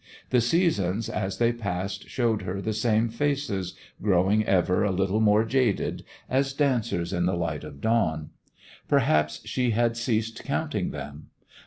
[0.31, 5.45] The seasons as they passed showed her the same faces, growing ever a little more
[5.45, 8.31] jaded, as dancers in the light of dawn.
[8.87, 11.27] Perhaps she had ceased counting them?